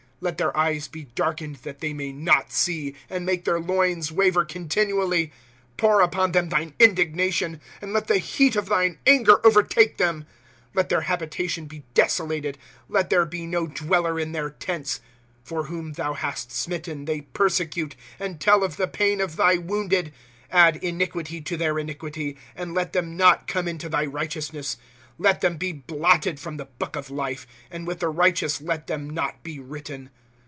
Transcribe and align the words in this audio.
53 0.23 0.27
Let 0.29 0.37
their 0.37 0.55
eyes 0.55 0.87
be 0.87 1.03
darkened, 1.15 1.55
that 1.63 1.79
they 1.79 1.93
may 1.93 2.11
not 2.11 2.51
see, 2.51 2.93
And 3.09 3.25
make 3.25 3.43
their 3.43 3.59
loins 3.59 4.11
waver 4.11 4.45
continually. 4.45 5.29
5* 5.29 5.31
Pour 5.77 6.01
upon 6.01 6.31
them 6.33 6.49
thine 6.49 6.75
indignation, 6.77 7.59
And 7.81 7.91
let 7.91 8.05
the 8.05 8.19
heat 8.19 8.55
of 8.55 8.67
thine 8.69 8.99
anger 9.07 9.43
overtake 9.43 9.97
them. 9.97 10.21
^^ 10.23 10.25
Let 10.75 10.89
their 10.89 11.01
habitation 11.01 11.65
be 11.65 11.85
desolated, 11.95 12.59
Let 12.87 13.09
there 13.09 13.25
be 13.25 13.47
no 13.47 13.65
dweller 13.65 14.19
in 14.19 14.31
their 14.31 14.51
tents. 14.51 14.99
26 15.47 15.49
por 15.49 15.65
vfhom 15.69 15.95
thou 15.95 16.13
hast 16.13 16.51
smitten 16.51 17.05
they 17.05 17.21
persecute, 17.21 17.95
And 18.19 18.39
tell 18.39 18.63
of 18.63 18.77
the 18.77 18.87
pain 18.87 19.21
of 19.21 19.37
thy 19.37 19.57
wounded." 19.57 20.13
Add 20.51 20.75
iniquity 20.83 21.41
to 21.41 21.57
their 21.57 21.79
iniquity. 21.79 22.37
And 22.55 22.75
let 22.75 22.93
them 22.93 23.17
not 23.17 23.47
come 23.47 23.67
into 23.67 23.89
thy 23.89 24.05
righteousness. 24.05 24.75
5f! 24.75 24.79
Let 25.23 25.41
thera 25.41 25.59
be 25.59 25.71
blotted 25.71 26.39
from 26.39 26.57
the 26.57 26.65
book 26.65 26.95
of 26.95 27.11
life, 27.11 27.45
And 27.69 27.85
with 27.85 27.99
the 27.99 28.09
righteous 28.09 28.59
let 28.59 28.87
them 28.87 29.07
not 29.07 29.43
be 29.43 29.59
written. 29.59 30.09